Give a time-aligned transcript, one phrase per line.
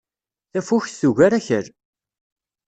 [0.51, 1.65] Tafukt tugar Akal.